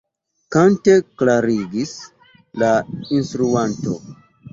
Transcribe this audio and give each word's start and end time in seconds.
Kante 0.53 0.93
klarigis 1.21 1.91
la 2.63 2.71
instruanto. 3.19 3.95